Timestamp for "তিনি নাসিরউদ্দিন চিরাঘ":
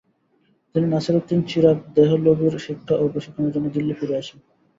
0.75-1.77